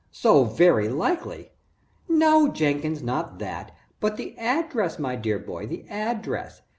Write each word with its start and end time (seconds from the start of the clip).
"So 0.09 0.45
very 0.45 0.89
likely!" 0.89 1.51
"No, 2.09 2.47
Jenkins, 2.47 3.03
not 3.03 3.37
that, 3.37 3.69
but 3.99 4.17
the 4.17 4.35
address, 4.39 4.97
my 4.97 5.15
dear 5.15 5.37
boy, 5.37 5.67
the 5.67 5.87
address. 5.89 6.63